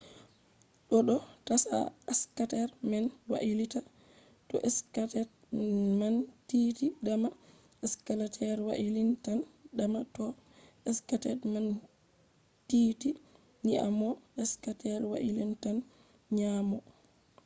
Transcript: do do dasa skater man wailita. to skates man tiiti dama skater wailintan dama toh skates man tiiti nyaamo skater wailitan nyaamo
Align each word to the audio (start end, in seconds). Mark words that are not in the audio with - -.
do 0.89 0.97
do 1.07 1.17
dasa 1.47 1.77
skater 2.19 2.67
man 2.89 3.05
wailita. 3.31 3.79
to 4.49 4.55
skates 4.77 5.31
man 5.99 6.15
tiiti 6.47 6.87
dama 7.05 7.29
skater 7.91 8.57
wailintan 8.69 9.39
dama 9.77 9.99
toh 10.15 10.31
skates 10.97 11.41
man 11.53 11.67
tiiti 12.67 13.09
nyaamo 13.67 14.09
skater 14.51 15.01
wailitan 15.11 15.77
nyaamo 16.37 16.77